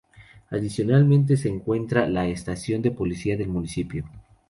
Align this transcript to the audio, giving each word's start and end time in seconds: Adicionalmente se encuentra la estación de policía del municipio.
Adicionalmente 0.49 1.37
se 1.37 1.47
encuentra 1.49 2.09
la 2.09 2.25
estación 2.27 2.81
de 2.81 2.89
policía 2.89 3.37
del 3.37 3.49
municipio. 3.49 4.09